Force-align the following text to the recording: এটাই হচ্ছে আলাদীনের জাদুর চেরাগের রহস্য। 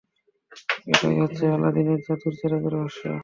এটাই 0.87 1.15
হচ্ছে 1.21 1.43
আলাদীনের 1.55 1.99
জাদুর 2.05 2.33
চেরাগের 2.39 2.73
রহস্য। 2.75 3.01